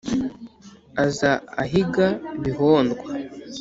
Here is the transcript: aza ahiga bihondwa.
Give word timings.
aza 1.03 1.31
ahiga 1.63 2.05
bihondwa. 2.43 3.03